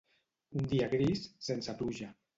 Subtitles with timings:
[0.61, 2.13] Un dia gris, sense pluja.